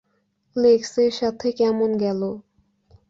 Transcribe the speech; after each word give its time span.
লেক্সের 0.55 1.11
সাথে 1.19 1.47
কেমন 1.59 1.89
গেল? 2.03 2.21